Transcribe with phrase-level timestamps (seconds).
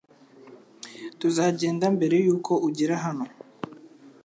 [1.19, 3.25] Tuzagenda mbere yuko ugera hano.